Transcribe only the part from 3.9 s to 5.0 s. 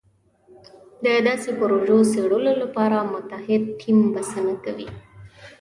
بسنه کوي.